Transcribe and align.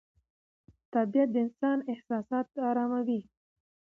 طبیعت 0.93 1.29
د 1.31 1.35
انسان 1.45 1.77
احساسات 1.91 2.47
اراموي 2.69 3.21